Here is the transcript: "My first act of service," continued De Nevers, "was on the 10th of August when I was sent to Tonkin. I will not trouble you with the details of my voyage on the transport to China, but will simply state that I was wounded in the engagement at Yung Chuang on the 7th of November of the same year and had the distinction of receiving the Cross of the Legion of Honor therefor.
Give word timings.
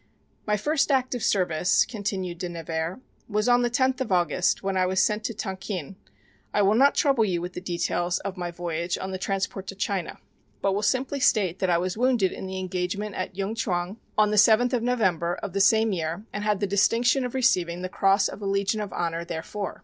"My 0.47 0.57
first 0.57 0.89
act 0.89 1.13
of 1.13 1.21
service," 1.21 1.85
continued 1.85 2.39
De 2.39 2.49
Nevers, 2.49 2.97
"was 3.29 3.47
on 3.47 3.61
the 3.61 3.69
10th 3.69 4.01
of 4.01 4.11
August 4.11 4.63
when 4.63 4.75
I 4.75 4.87
was 4.87 4.99
sent 4.99 5.23
to 5.25 5.33
Tonkin. 5.35 5.95
I 6.55 6.63
will 6.63 6.73
not 6.73 6.95
trouble 6.95 7.23
you 7.23 7.39
with 7.39 7.53
the 7.53 7.61
details 7.61 8.17
of 8.21 8.35
my 8.35 8.49
voyage 8.49 8.97
on 8.97 9.11
the 9.11 9.19
transport 9.19 9.67
to 9.67 9.75
China, 9.75 10.17
but 10.59 10.73
will 10.73 10.81
simply 10.81 11.19
state 11.19 11.59
that 11.59 11.69
I 11.69 11.77
was 11.77 11.97
wounded 11.99 12.31
in 12.31 12.47
the 12.47 12.57
engagement 12.57 13.13
at 13.13 13.37
Yung 13.37 13.53
Chuang 13.53 13.97
on 14.17 14.31
the 14.31 14.37
7th 14.37 14.73
of 14.73 14.81
November 14.81 15.35
of 15.43 15.53
the 15.53 15.61
same 15.61 15.93
year 15.93 16.25
and 16.33 16.43
had 16.43 16.61
the 16.61 16.65
distinction 16.65 17.23
of 17.23 17.35
receiving 17.35 17.83
the 17.83 17.87
Cross 17.87 18.27
of 18.27 18.39
the 18.39 18.47
Legion 18.47 18.81
of 18.81 18.91
Honor 18.93 19.23
therefor. 19.23 19.79